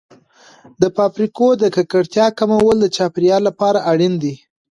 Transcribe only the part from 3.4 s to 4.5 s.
لپاره اړین دي.